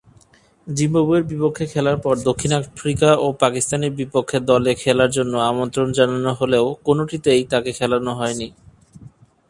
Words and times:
জিম্বাবুয়ের 0.67 1.23
বিপক্ষে 1.23 1.65
খেলার 1.73 1.97
পর 2.05 2.15
দক্ষিণ 2.27 2.51
আফ্রিকা 2.59 3.09
ও 3.15 3.27
পাকিস্তানের 3.43 3.91
বিপক্ষে 3.99 4.37
দলে 4.49 4.71
খেলার 4.81 5.13
জন্যে 5.17 5.37
আমন্ত্রণ 5.51 5.87
জানানো 5.97 6.31
হলেও 6.39 6.65
কোনটিতেই 6.85 7.41
তাকে 7.51 7.71
খেলানো 7.79 8.11
হয়নি। 8.19 8.47